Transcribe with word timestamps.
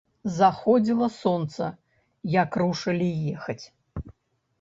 Заходзіла 0.35 1.09
сонца, 1.15 1.67
як 2.37 2.57
рушылі 2.63 3.11
ехаць. 3.35 3.65